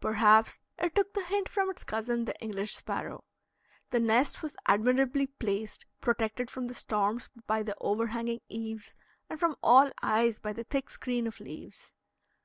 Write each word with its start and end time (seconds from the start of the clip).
Perhaps 0.00 0.60
it 0.78 0.94
took 0.94 1.12
the 1.12 1.24
hint 1.24 1.48
from 1.48 1.68
its 1.68 1.82
cousin, 1.82 2.24
the 2.24 2.40
English 2.40 2.72
sparrow. 2.72 3.24
The 3.90 3.98
nest 3.98 4.40
was 4.40 4.56
admirably 4.68 5.26
placed, 5.26 5.86
protected 6.00 6.52
from 6.52 6.68
the 6.68 6.74
storms 6.74 7.30
by 7.48 7.64
the 7.64 7.74
overhanging 7.80 8.42
eaves 8.48 8.94
and 9.28 9.40
from 9.40 9.56
all 9.60 9.90
eyes 10.00 10.38
by 10.38 10.52
the 10.52 10.62
thick 10.62 10.88
screen 10.88 11.26
of 11.26 11.40
leaves. 11.40 11.94